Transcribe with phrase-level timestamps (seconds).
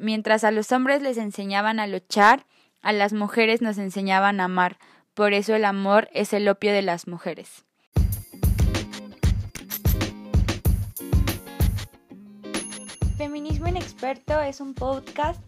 [0.00, 2.46] mientras a los hombres les enseñaban a luchar,
[2.82, 4.78] a las mujeres nos enseñaban a amar.
[5.14, 7.64] Por eso el amor es el opio de las mujeres.
[13.16, 15.40] Feminismo Inexperto es un podcast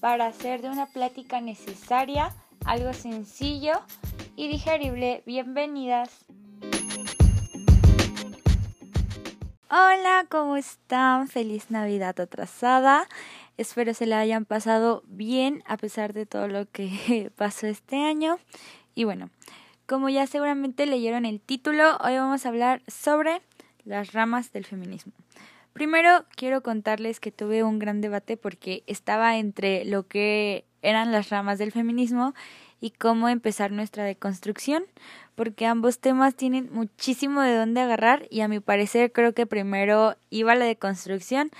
[0.00, 2.34] para hacer de una plática necesaria
[2.64, 3.72] algo sencillo
[4.34, 5.22] y digerible.
[5.26, 6.24] Bienvenidas.
[9.70, 11.28] Hola, ¿cómo están?
[11.28, 13.06] Feliz Navidad atrasada.
[13.58, 18.38] Espero se la hayan pasado bien a pesar de todo lo que pasó este año.
[18.94, 19.30] Y bueno,
[19.84, 23.42] como ya seguramente leyeron el título, hoy vamos a hablar sobre
[23.84, 25.12] las ramas del feminismo.
[25.72, 31.30] Primero quiero contarles que tuve un gran debate porque estaba entre lo que eran las
[31.30, 32.34] ramas del feminismo
[32.80, 34.84] y cómo empezar nuestra deconstrucción,
[35.34, 40.14] porque ambos temas tienen muchísimo de dónde agarrar y a mi parecer creo que primero
[40.30, 41.50] iba la deconstrucción,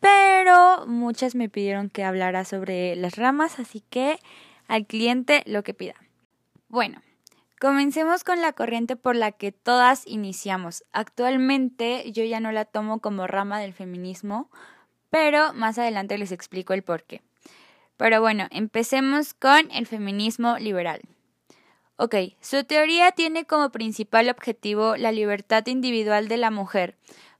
[0.00, 4.18] pero muchas me pidieron que hablara sobre las ramas, así que
[4.66, 5.94] al cliente lo que pida.
[6.68, 7.00] Bueno,
[7.60, 10.84] Comencemos con la corriente por la que todas iniciamos.
[10.92, 14.48] Actualmente yo ya no la tomo como rama del feminismo,
[15.10, 17.20] pero más adelante les explico el por qué.
[17.96, 21.00] Pero bueno, empecemos con el feminismo liberal.
[21.96, 26.96] Ok, su teoría tiene como principal objetivo la libertad individual de la mujer.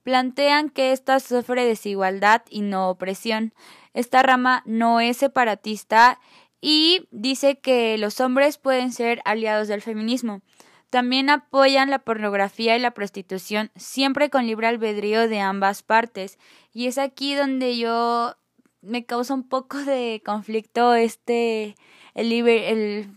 [0.09, 3.53] Plantean que ésta sufre desigualdad y no opresión.
[3.93, 6.19] Esta rama no es separatista
[6.63, 10.41] y dice que los hombres pueden ser aliados del feminismo.
[10.89, 16.39] También apoyan la pornografía y la prostitución, siempre con libre albedrío de ambas partes.
[16.73, 18.35] Y es aquí donde yo
[18.81, 21.77] me causa un poco de conflicto este
[22.15, 23.11] el, el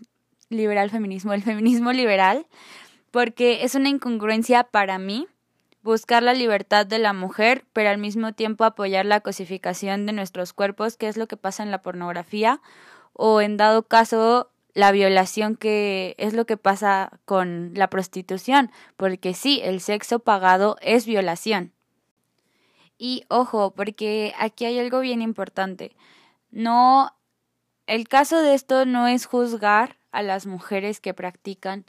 [0.49, 2.47] liberal feminismo, el feminismo liberal,
[3.11, 5.25] porque es una incongruencia para mí
[5.83, 10.53] buscar la libertad de la mujer, pero al mismo tiempo apoyar la cosificación de nuestros
[10.53, 12.61] cuerpos, que es lo que pasa en la pornografía,
[13.13, 19.33] o en dado caso la violación que es lo que pasa con la prostitución, porque
[19.33, 21.73] sí, el sexo pagado es violación.
[22.97, 25.95] Y ojo, porque aquí hay algo bien importante.
[26.51, 27.15] No,
[27.87, 31.85] el caso de esto no es juzgar a las mujeres que practican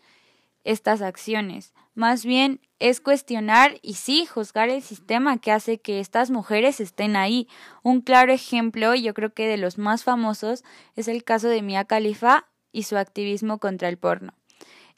[0.65, 1.73] estas acciones.
[1.95, 7.17] Más bien es cuestionar y sí juzgar el sistema que hace que estas mujeres estén
[7.17, 7.49] ahí.
[7.83, 10.65] Un claro ejemplo, y yo creo que de los más famosos,
[10.97, 14.35] es el caso de Mia Khalifa y su activismo contra el porno.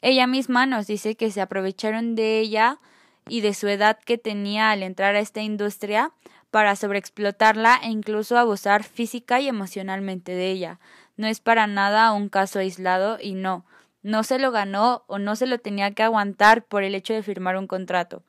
[0.01, 2.79] Ella misma nos dice que se aprovecharon de ella
[3.27, 6.11] y de su edad que tenía al entrar a esta industria
[6.51, 10.79] para sobreexplotarla e incluso abusar física y emocionalmente de ella.
[11.17, 13.65] No es para nada un caso aislado y no,
[14.05, 17.23] no se lo ganó o no se lo tenía que aguantar por el hecho de
[17.23, 18.21] firmar un contrato.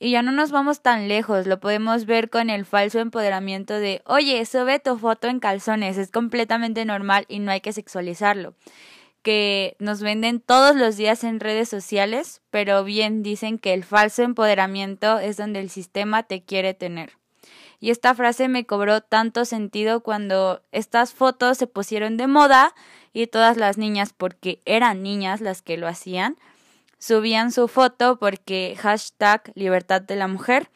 [0.00, 4.02] Y ya no nos vamos tan lejos, lo podemos ver con el falso empoderamiento de,
[4.04, 8.54] oye, sube tu foto en calzones, es completamente normal y no hay que sexualizarlo.
[9.22, 14.24] Que nos venden todos los días en redes sociales, pero bien dicen que el falso
[14.24, 17.21] empoderamiento es donde el sistema te quiere tener.
[17.82, 22.76] Y esta frase me cobró tanto sentido cuando estas fotos se pusieron de moda
[23.12, 26.36] y todas las niñas, porque eran niñas las que lo hacían,
[27.00, 30.70] subían su foto porque hashtag libertad de la mujer.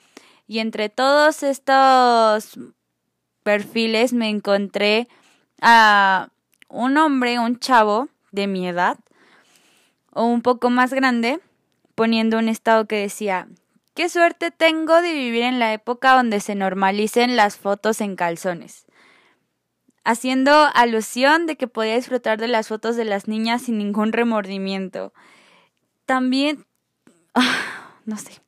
[0.48, 2.58] Y entre todos estos
[3.44, 5.06] perfiles me encontré
[5.62, 6.30] a
[6.68, 8.98] un hombre, un chavo de mi edad,
[10.12, 11.38] o un poco más grande,
[11.94, 13.46] poniendo un estado que decía,
[13.96, 18.86] qué suerte tengo de vivir en la época donde se normalicen las fotos en calzones
[20.06, 25.12] haciendo alusión de que podía disfrutar de las fotos de las niñas sin ningún remordimiento.
[26.06, 26.64] También,
[28.04, 28.40] no sé,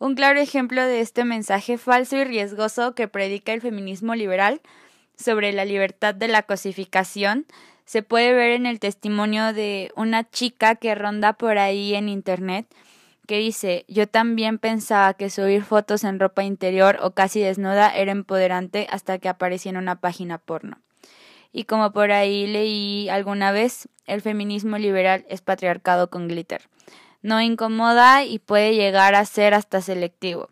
[0.00, 4.60] un claro ejemplo de este mensaje falso y riesgoso que predica el feminismo liberal
[5.16, 7.46] sobre la libertad de la cosificación
[7.84, 12.66] se puede ver en el testimonio de una chica que ronda por ahí en internet
[13.26, 18.12] que dice yo también pensaba que subir fotos en ropa interior o casi desnuda era
[18.12, 20.78] empoderante hasta que aparecía en una página porno
[21.56, 26.68] y como por ahí leí alguna vez, el feminismo liberal es patriarcado con glitter.
[27.22, 30.50] No incomoda y puede llegar a ser hasta selectivo.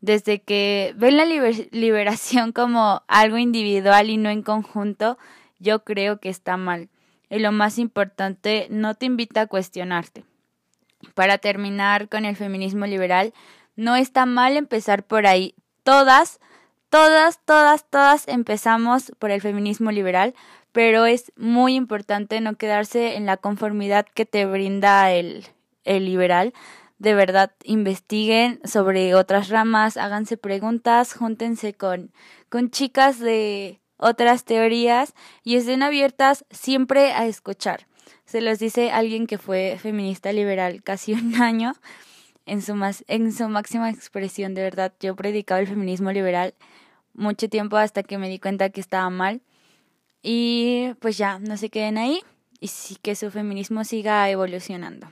[0.00, 5.18] Desde que ven la liberación como algo individual y no en conjunto,
[5.58, 6.88] yo creo que está mal.
[7.28, 10.24] Y lo más importante, no te invita a cuestionarte.
[11.14, 13.32] Para terminar con el feminismo liberal,
[13.76, 15.54] no está mal empezar por ahí.
[15.82, 16.40] Todas
[16.88, 20.34] todas, todas, todas empezamos por el feminismo liberal,
[20.72, 25.46] pero es muy importante no quedarse en la conformidad que te brinda el,
[25.84, 26.52] el liberal.
[26.98, 32.12] De verdad, investiguen sobre otras ramas, háganse preguntas, júntense con,
[32.48, 37.86] con chicas de otras teorías y estén abiertas siempre a escuchar.
[38.26, 41.74] Se los dice alguien que fue feminista liberal casi un año
[42.44, 44.92] en su, más, en su máxima expresión, de verdad.
[45.00, 46.54] Yo predicaba el feminismo liberal
[47.14, 49.40] mucho tiempo hasta que me di cuenta que estaba mal.
[50.22, 52.20] Y pues ya, no se queden ahí
[52.60, 55.08] y sí que su feminismo siga evolucionando.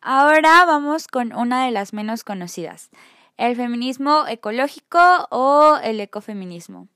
[0.00, 2.90] Ahora vamos con una de las menos conocidas,
[3.36, 6.88] el feminismo ecológico o el ecofeminismo.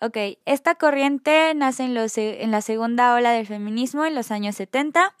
[0.00, 4.54] Ok, esta corriente nace en, los, en la segunda ola del feminismo en los años
[4.54, 5.12] 70,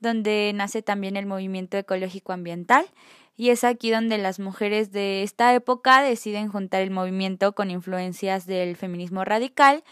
[0.00, 2.86] donde nace también el movimiento ecológico ambiental,
[3.36, 8.46] y es aquí donde las mujeres de esta época deciden juntar el movimiento con influencias
[8.46, 9.84] del feminismo radical,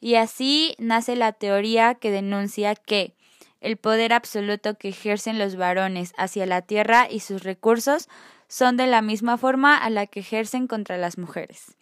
[0.00, 3.14] y así nace la teoría que denuncia que
[3.60, 8.08] el poder absoluto que ejercen los varones hacia la tierra y sus recursos
[8.46, 11.74] son de la misma forma a la que ejercen contra las mujeres.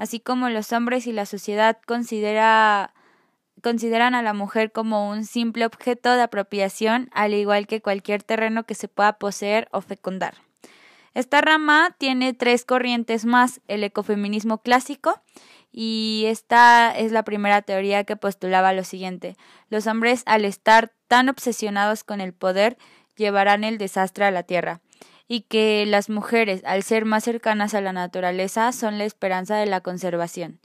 [0.00, 2.94] Así como los hombres y la sociedad considera,
[3.62, 8.64] consideran a la mujer como un simple objeto de apropiación, al igual que cualquier terreno
[8.64, 10.36] que se pueda poseer o fecundar.
[11.12, 15.20] Esta rama tiene tres corrientes más, el ecofeminismo clásico,
[15.70, 19.36] y esta es la primera teoría que postulaba lo siguiente.
[19.68, 22.78] Los hombres, al estar tan obsesionados con el poder,
[23.16, 24.80] llevarán el desastre a la tierra
[25.32, 29.66] y que las mujeres, al ser más cercanas a la naturaleza, son la esperanza de
[29.66, 30.58] la conservación.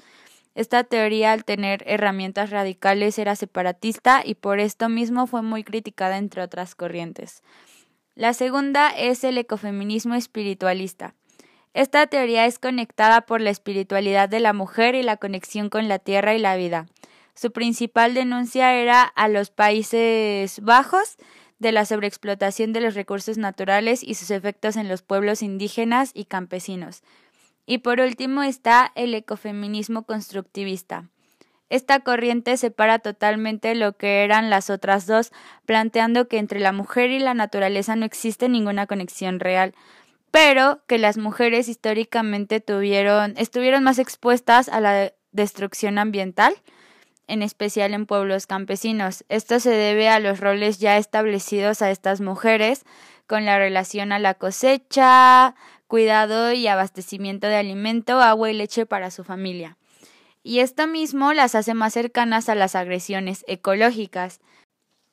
[0.56, 6.18] Esta teoría, al tener herramientas radicales, era separatista y por esto mismo fue muy criticada
[6.18, 7.44] entre otras corrientes.
[8.16, 11.14] La segunda es el ecofeminismo espiritualista.
[11.76, 16.00] Esta teoría es conectada por la espiritualidad de la mujer y la conexión con la
[16.00, 16.88] tierra y la vida.
[17.36, 21.18] Su principal denuncia era a los Países Bajos
[21.60, 26.26] de la sobreexplotación de los recursos naturales y sus efectos en los pueblos indígenas y
[26.26, 27.04] campesinos.
[27.66, 31.10] Y por último está el ecofeminismo constructivista.
[31.70, 35.32] Esta corriente separa totalmente lo que eran las otras dos,
[35.66, 39.74] planteando que entre la mujer y la naturaleza no existe ninguna conexión real,
[40.30, 46.56] pero que las mujeres históricamente tuvieron, estuvieron más expuestas a la destrucción ambiental,
[47.28, 49.26] en especial en pueblos campesinos.
[49.30, 52.84] Esto se debe a los roles ya establecidos a estas mujeres
[53.28, 55.56] con la relación a la cosecha,
[55.88, 59.78] cuidado y abastecimiento de alimento, agua y leche para su familia.
[60.44, 64.42] Y esto mismo las hace más cercanas a las agresiones ecológicas.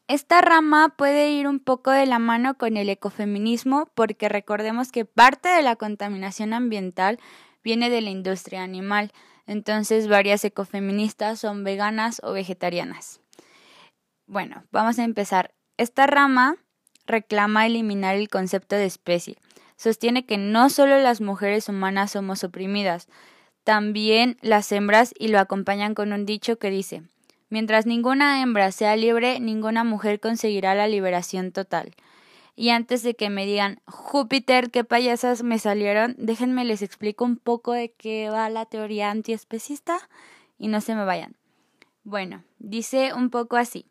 [0.08, 5.06] Esta rama puede ir un poco de la mano con el ecofeminismo porque recordemos que
[5.06, 7.18] parte de la contaminación ambiental
[7.64, 9.12] viene de la industria animal,
[9.46, 13.20] entonces varias ecofeministas son veganas o vegetarianas.
[14.26, 15.52] Bueno, vamos a empezar.
[15.76, 16.56] Esta rama
[17.06, 19.36] reclama eliminar el concepto de especie.
[19.76, 23.08] Sostiene que no solo las mujeres humanas somos oprimidas,
[23.64, 27.02] también las hembras y lo acompañan con un dicho que dice
[27.52, 31.94] Mientras ninguna hembra sea libre, ninguna mujer conseguirá la liberación total.
[32.54, 37.36] Y antes de que me digan, Júpiter, qué payasas me salieron, déjenme les explico un
[37.36, 39.98] poco de qué va la teoría antiespecista
[40.58, 41.36] y no se me vayan.
[42.04, 43.86] Bueno, dice un poco así.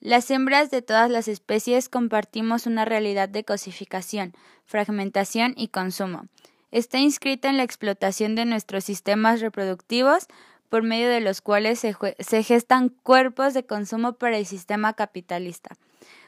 [0.00, 4.34] Las hembras de todas las especies compartimos una realidad de cosificación,
[4.66, 6.26] fragmentación y consumo.
[6.70, 10.26] Está inscrita en la explotación de nuestros sistemas reproductivos,
[10.68, 15.76] por medio de los cuales se, gestan cuerpos de consumo para el sistema capitalista.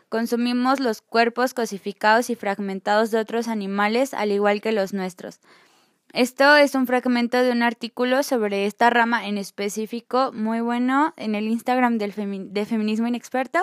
[0.09, 5.41] Consumimos los cuerpos cosificados y fragmentados de otros animales, al igual que los nuestros.
[6.15, 11.35] Esto es un fragmento de un artículo sobre esta rama en específico, muy bueno, en
[11.35, 13.61] el Instagram de Feminismo Inexperto.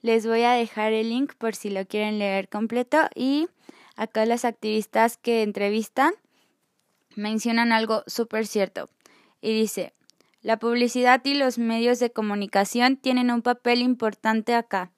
[0.00, 3.08] Les voy a dejar el link por si lo quieren leer completo.
[3.16, 3.48] Y
[3.96, 6.14] acá las activistas que entrevistan
[7.16, 8.88] mencionan algo súper cierto.
[9.40, 9.92] Y dice,
[10.42, 14.92] la publicidad y los medios de comunicación tienen un papel importante acá.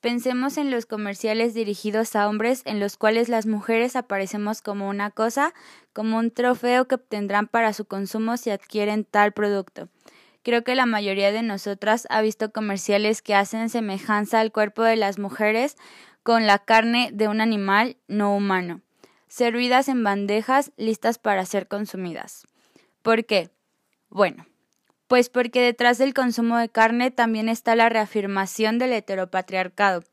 [0.00, 5.10] Pensemos en los comerciales dirigidos a hombres en los cuales las mujeres aparecemos como una
[5.10, 5.52] cosa,
[5.92, 9.88] como un trofeo que obtendrán para su consumo si adquieren tal producto.
[10.44, 14.94] Creo que la mayoría de nosotras ha visto comerciales que hacen semejanza al cuerpo de
[14.94, 15.76] las mujeres
[16.22, 18.82] con la carne de un animal no humano,
[19.26, 22.46] servidas en bandejas listas para ser consumidas.
[23.02, 23.50] ¿Por qué?
[24.10, 24.46] Bueno,
[25.08, 30.04] pues porque detrás del consumo de carne también está la reafirmación del heteropatriarcado.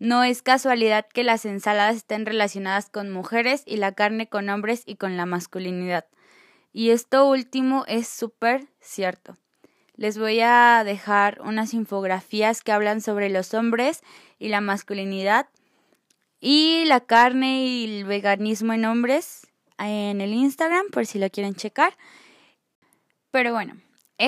[0.00, 4.82] No es casualidad que las ensaladas estén relacionadas con mujeres y la carne con hombres
[4.84, 6.06] y con la masculinidad.
[6.72, 9.36] Y esto último es súper cierto.
[9.94, 14.00] Les voy a dejar unas infografías que hablan sobre los hombres
[14.40, 15.46] y la masculinidad
[16.40, 19.46] y la carne y el veganismo en hombres
[19.78, 21.96] en el Instagram por si lo quieren checar.
[23.30, 23.76] Pero bueno,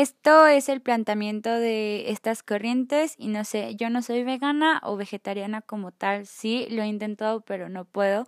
[0.00, 4.96] esto es el planteamiento de estas corrientes y no sé, yo no soy vegana o
[4.96, 8.26] vegetariana como tal, sí, lo he intentado pero no puedo.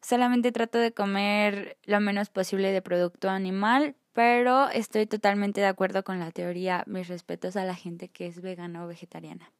[0.00, 6.04] Solamente trato de comer lo menos posible de producto animal, pero estoy totalmente de acuerdo
[6.04, 6.84] con la teoría.
[6.86, 9.52] Mis respetos a la gente que es vegana o vegetariana.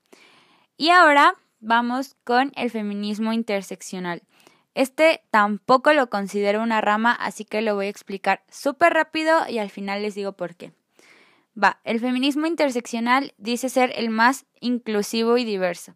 [0.78, 4.22] Y ahora vamos con el feminismo interseccional.
[4.72, 9.58] Este tampoco lo considero una rama, así que lo voy a explicar súper rápido y
[9.58, 10.72] al final les digo por qué.
[11.62, 15.94] Va, el feminismo interseccional dice ser el más inclusivo y diverso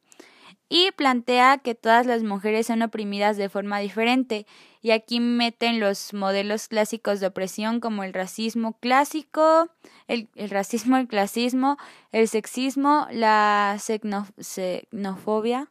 [0.73, 4.47] y plantea que todas las mujeres son oprimidas de forma diferente
[4.81, 9.69] y aquí meten los modelos clásicos de opresión como el racismo clásico,
[10.07, 11.77] el, racismo, el clasismo,
[12.13, 15.69] el sexismo, la xenofobia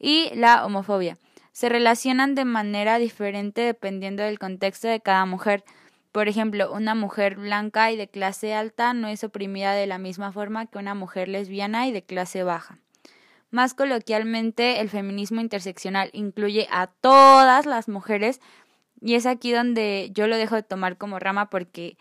[0.00, 1.18] y la homofobia.
[1.52, 5.62] Se relacionan de manera diferente dependiendo del contexto de cada mujer.
[6.12, 10.32] Por ejemplo, una mujer blanca y de clase alta no es oprimida de la misma
[10.32, 12.78] forma que una mujer lesbiana y de clase baja.
[13.50, 18.40] Más coloquialmente, el feminismo interseccional incluye a todas las mujeres
[19.00, 21.96] y es aquí donde yo lo dejo de tomar como rama porque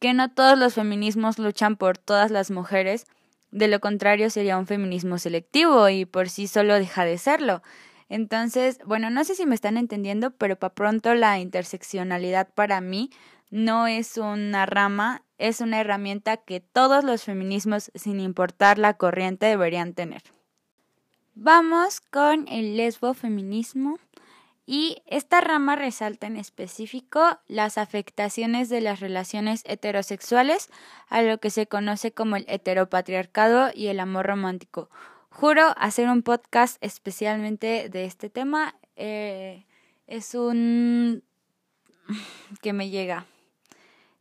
[0.00, 3.06] que no todos los feminismos luchan por todas las mujeres,
[3.52, 7.62] de lo contrario sería un feminismo selectivo y por sí solo deja de serlo.
[8.12, 13.08] Entonces, bueno, no sé si me están entendiendo, pero para pronto la interseccionalidad para mí
[13.48, 19.46] no es una rama, es una herramienta que todos los feminismos, sin importar la corriente,
[19.46, 20.22] deberían tener.
[21.34, 23.98] Vamos con el lesbofeminismo
[24.66, 30.68] y esta rama resalta en específico las afectaciones de las relaciones heterosexuales
[31.08, 34.90] a lo que se conoce como el heteropatriarcado y el amor romántico,
[35.32, 38.74] Juro hacer un podcast especialmente de este tema.
[38.96, 39.64] Eh,
[40.06, 41.24] es un
[42.60, 43.26] que me llega.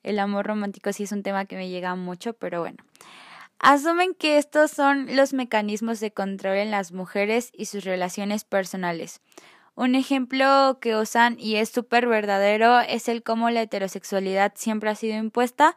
[0.03, 2.77] El amor romántico sí es un tema que me llega mucho, pero bueno.
[3.59, 9.21] Asumen que estos son los mecanismos de control en las mujeres y sus relaciones personales.
[9.75, 14.95] Un ejemplo que usan y es súper verdadero es el cómo la heterosexualidad siempre ha
[14.95, 15.75] sido impuesta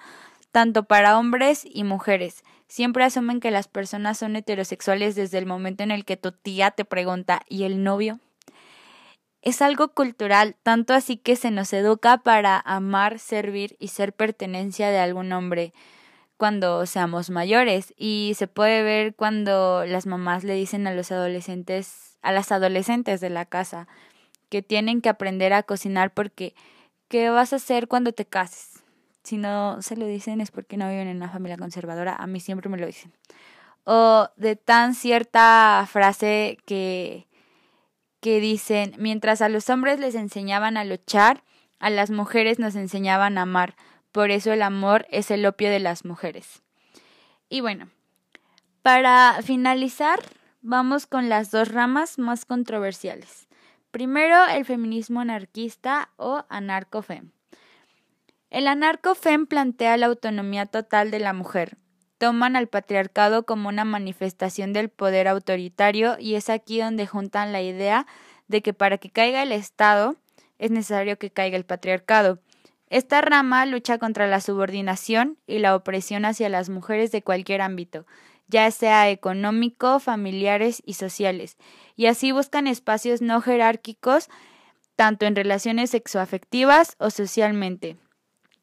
[0.52, 2.44] tanto para hombres y mujeres.
[2.68, 6.70] Siempre asumen que las personas son heterosexuales desde el momento en el que tu tía
[6.70, 8.20] te pregunta ¿y el novio?
[9.42, 14.88] Es algo cultural, tanto así que se nos educa para amar, servir y ser pertenencia
[14.88, 15.74] de algún hombre
[16.38, 22.18] cuando seamos mayores y se puede ver cuando las mamás le dicen a los adolescentes,
[22.22, 23.86] a las adolescentes de la casa
[24.48, 26.54] que tienen que aprender a cocinar porque
[27.08, 28.73] ¿qué vas a hacer cuando te cases?
[29.24, 32.14] Si no se lo dicen es porque no viven en una familia conservadora.
[32.14, 33.12] A mí siempre me lo dicen.
[33.84, 37.26] O de tan cierta frase que,
[38.20, 41.42] que dicen, mientras a los hombres les enseñaban a luchar,
[41.80, 43.76] a las mujeres nos enseñaban a amar.
[44.12, 46.62] Por eso el amor es el opio de las mujeres.
[47.48, 47.88] Y bueno,
[48.82, 50.20] para finalizar,
[50.60, 53.48] vamos con las dos ramas más controversiales.
[53.90, 57.30] Primero, el feminismo anarquista o anarcofem.
[58.54, 61.76] El anarcofem plantea la autonomía total de la mujer.
[62.18, 67.62] Toman al patriarcado como una manifestación del poder autoritario y es aquí donde juntan la
[67.62, 68.06] idea
[68.46, 70.14] de que para que caiga el Estado
[70.56, 72.38] es necesario que caiga el patriarcado.
[72.90, 78.06] Esta rama lucha contra la subordinación y la opresión hacia las mujeres de cualquier ámbito,
[78.46, 81.56] ya sea económico, familiares y sociales,
[81.96, 84.28] y así buscan espacios no jerárquicos
[84.94, 87.98] tanto en relaciones sexoafectivas o socialmente.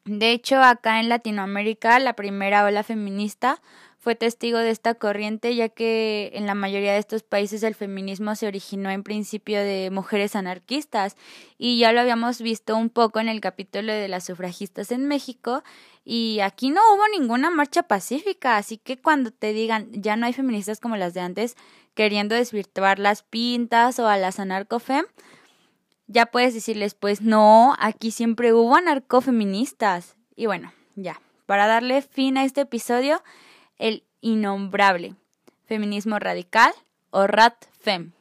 [0.05, 3.62] De hecho, acá en Latinoamérica, la primera ola feminista
[4.00, 8.34] fue testigo de esta corriente, ya que en la mayoría de estos países el feminismo
[8.34, 11.15] se originó en principio de mujeres anarquistas.
[11.60, 15.63] Y ya lo habíamos visto un poco en el capítulo de las sufragistas en México
[16.03, 20.34] y aquí no hubo ninguna marcha pacífica, así que cuando te digan ya no hay
[20.34, 21.55] feministas como las de antes
[21.93, 25.05] queriendo desvirtuar las pintas o a las anarcofem,
[26.11, 30.15] ya puedes decirles, pues no, aquí siempre hubo anarcofeministas.
[30.35, 33.23] Y bueno, ya, para darle fin a este episodio,
[33.77, 35.15] el innombrable
[35.65, 36.73] feminismo radical
[37.11, 38.11] o RATFEM.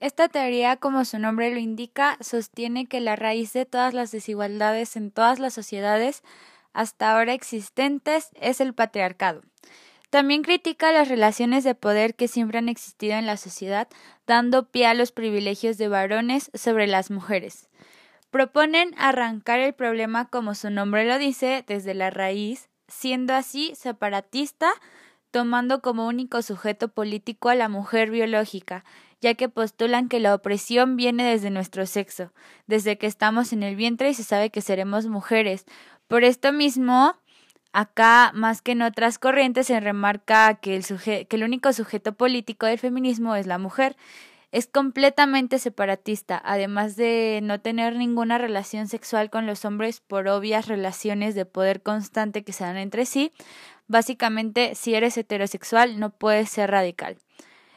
[0.00, 4.96] Esta teoría, como su nombre lo indica, sostiene que la raíz de todas las desigualdades
[4.96, 6.22] en todas las sociedades
[6.72, 9.42] hasta ahora existentes es el patriarcado.
[10.10, 13.88] También critica las relaciones de poder que siempre han existido en la sociedad,
[14.26, 17.68] dando pie a los privilegios de varones sobre las mujeres.
[18.30, 24.70] Proponen arrancar el problema, como su nombre lo dice, desde la raíz, siendo así separatista,
[25.30, 28.84] tomando como único sujeto político a la mujer biológica,
[29.20, 32.32] ya que postulan que la opresión viene desde nuestro sexo,
[32.66, 35.64] desde que estamos en el vientre y se sabe que seremos mujeres.
[36.06, 37.14] Por esto mismo,
[37.72, 42.66] Acá, más que en otras corrientes, se remarca que el, que el único sujeto político
[42.66, 43.96] del feminismo es la mujer.
[44.50, 50.66] Es completamente separatista, además de no tener ninguna relación sexual con los hombres por obvias
[50.66, 53.30] relaciones de poder constante que se dan entre sí.
[53.88, 57.18] Básicamente, si eres heterosexual, no puedes ser radical.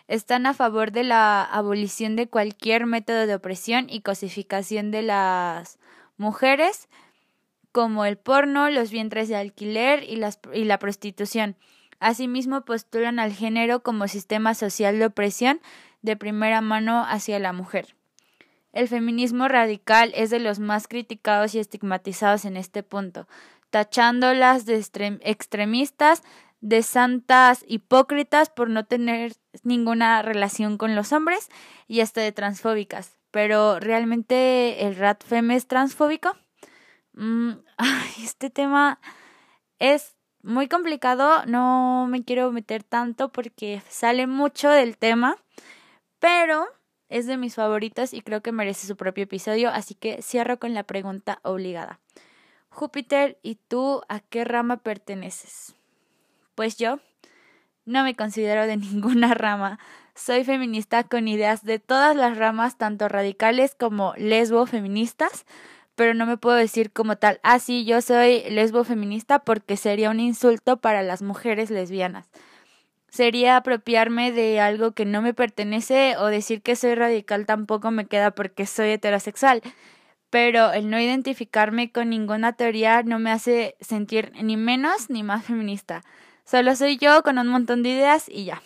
[0.07, 5.77] Están a favor de la abolición de cualquier método de opresión y cosificación de las
[6.17, 6.87] mujeres,
[7.71, 11.55] como el porno, los vientres de alquiler y, las, y la prostitución.
[11.99, 15.61] Asimismo, postulan al género como sistema social de opresión
[16.01, 17.95] de primera mano hacia la mujer.
[18.73, 23.27] El feminismo radical es de los más criticados y estigmatizados en este punto,
[23.69, 24.83] tachándolas de
[25.21, 26.23] extremistas,
[26.61, 31.49] de santas hipócritas por no tener ninguna relación con los hombres
[31.87, 33.17] y hasta de transfóbicas.
[33.31, 36.35] Pero ¿realmente el rat fem es transfóbico?
[37.13, 37.51] Mm,
[38.23, 38.99] este tema
[39.79, 45.37] es muy complicado, no me quiero meter tanto porque sale mucho del tema,
[46.19, 46.67] pero
[47.09, 50.73] es de mis favoritos y creo que merece su propio episodio, así que cierro con
[50.73, 51.99] la pregunta obligada.
[52.69, 55.75] Júpiter, ¿y tú a qué rama perteneces?
[56.55, 56.99] Pues yo
[57.85, 59.77] no me considero de ninguna rama.
[60.15, 65.45] Soy feminista con ideas de todas las ramas, tanto radicales como lesbo feministas,
[65.95, 70.09] pero no me puedo decir como tal, ah, sí, yo soy lesbo feminista porque sería
[70.09, 72.29] un insulto para las mujeres lesbianas.
[73.09, 78.05] Sería apropiarme de algo que no me pertenece o decir que soy radical tampoco me
[78.05, 79.61] queda porque soy heterosexual.
[80.29, 85.43] Pero el no identificarme con ninguna teoría no me hace sentir ni menos ni más
[85.43, 86.03] feminista.
[86.45, 88.61] Solo soy yo con un montón de ideas y ya.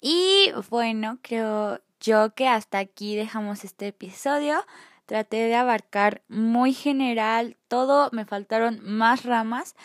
[0.00, 4.64] Y bueno, creo yo que hasta aquí dejamos este episodio.
[5.06, 9.76] Traté de abarcar muy general todo, me faltaron más ramas,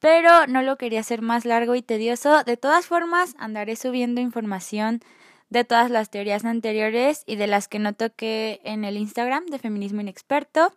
[0.00, 2.44] pero no lo quería hacer más largo y tedioso.
[2.44, 5.00] De todas formas, andaré subiendo información
[5.48, 9.58] de todas las teorías anteriores y de las que no toqué en el Instagram de
[9.58, 10.72] Feminismo Inexperto.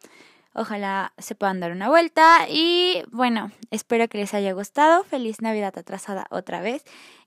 [0.54, 5.04] Ojalá se puedan dar una vuelta y bueno, espero que les haya gustado.
[5.04, 6.84] Feliz Navidad atrasada otra vez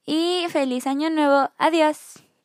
[0.06, 1.50] y feliz año nuevo.
[1.58, 2.29] Adiós.